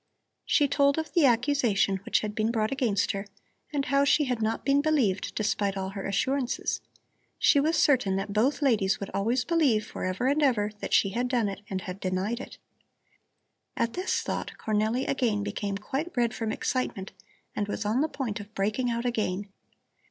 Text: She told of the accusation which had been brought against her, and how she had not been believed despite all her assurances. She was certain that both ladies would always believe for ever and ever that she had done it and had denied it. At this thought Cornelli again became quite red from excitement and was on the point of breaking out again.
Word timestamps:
She 0.45 0.67
told 0.67 0.97
of 0.97 1.13
the 1.13 1.27
accusation 1.27 1.97
which 1.97 2.21
had 2.21 2.33
been 2.33 2.49
brought 2.51 2.71
against 2.71 3.11
her, 3.11 3.27
and 3.71 3.85
how 3.85 4.03
she 4.03 4.23
had 4.23 4.41
not 4.41 4.65
been 4.65 4.81
believed 4.81 5.35
despite 5.35 5.77
all 5.77 5.89
her 5.89 6.07
assurances. 6.07 6.81
She 7.37 7.59
was 7.59 7.77
certain 7.77 8.15
that 8.15 8.33
both 8.33 8.63
ladies 8.63 8.99
would 8.99 9.11
always 9.11 9.45
believe 9.45 9.85
for 9.85 10.03
ever 10.03 10.25
and 10.25 10.41
ever 10.41 10.71
that 10.79 10.95
she 10.95 11.09
had 11.09 11.27
done 11.27 11.47
it 11.49 11.61
and 11.69 11.81
had 11.81 11.99
denied 11.99 12.39
it. 12.39 12.57
At 13.77 13.93
this 13.93 14.23
thought 14.23 14.53
Cornelli 14.57 15.07
again 15.07 15.43
became 15.43 15.77
quite 15.77 16.11
red 16.17 16.33
from 16.33 16.51
excitement 16.51 17.11
and 17.55 17.67
was 17.67 17.85
on 17.85 18.01
the 18.01 18.07
point 18.09 18.39
of 18.39 18.55
breaking 18.55 18.89
out 18.89 19.05
again. 19.05 19.49